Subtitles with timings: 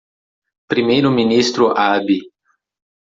[0.71, 2.17] Primeiro ministro Abe.